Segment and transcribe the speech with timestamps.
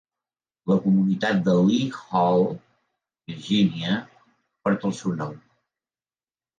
[0.69, 2.47] La comunitat de Lee Hall,
[3.35, 4.01] Virgínia,
[4.33, 5.41] porta el seu nom.